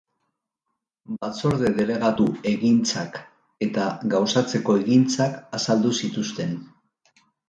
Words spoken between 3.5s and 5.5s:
eta gauzatzeko egintzak